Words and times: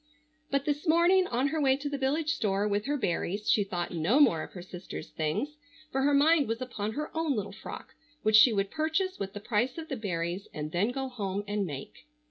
But 0.49 0.65
this 0.65 0.87
morning 0.87 1.27
on 1.27 1.49
her 1.49 1.61
way 1.61 1.77
to 1.77 1.87
the 1.87 1.95
village 1.99 2.29
store 2.31 2.67
with 2.67 2.85
her 2.87 2.97
berries 2.97 3.47
she 3.47 3.63
thought 3.63 3.91
no 3.93 4.19
more 4.19 4.41
of 4.41 4.53
her 4.53 4.63
sister's 4.63 5.11
things, 5.11 5.57
for 5.91 6.01
her 6.01 6.13
mind 6.15 6.47
was 6.47 6.59
upon 6.59 6.93
her 6.93 7.15
own 7.15 7.35
little 7.35 7.51
frock 7.51 7.93
which 8.23 8.35
she 8.35 8.51
would 8.51 8.71
purchase 8.71 9.19
with 9.19 9.33
the 9.33 9.39
price 9.39 9.77
of 9.77 9.89
the 9.89 9.95
berries, 9.95 10.47
and 10.55 10.71
then 10.71 10.89
go 10.89 11.07
home 11.07 11.43
and 11.47 11.67
make. 11.67 12.07